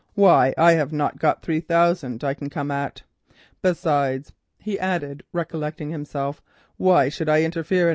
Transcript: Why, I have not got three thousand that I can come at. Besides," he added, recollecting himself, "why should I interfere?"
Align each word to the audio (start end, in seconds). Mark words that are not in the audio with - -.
Why, 0.15 0.55
I 0.57 0.71
have 0.71 0.91
not 0.91 1.19
got 1.19 1.43
three 1.43 1.59
thousand 1.59 2.21
that 2.21 2.27
I 2.27 2.33
can 2.33 2.49
come 2.49 2.71
at. 2.71 3.03
Besides," 3.61 4.33
he 4.57 4.79
added, 4.79 5.21
recollecting 5.31 5.91
himself, 5.91 6.41
"why 6.77 7.07
should 7.07 7.29
I 7.29 7.43
interfere?" 7.43 7.89